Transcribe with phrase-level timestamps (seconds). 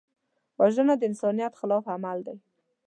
[0.59, 2.37] وژنه د انسانیت خلاف عمل دی